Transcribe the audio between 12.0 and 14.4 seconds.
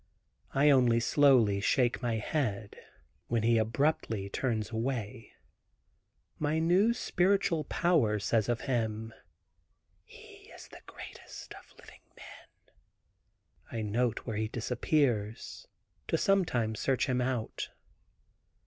men." I note where